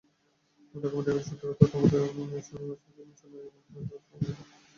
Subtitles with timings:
[0.75, 4.37] ঢাকা মেডিকেলের সূত্রের তথ্যমতে, অধ্যাপক শাহনেওয়াজ হাজি ম্যানসনে থাকা একটি ব্যাংকে যান।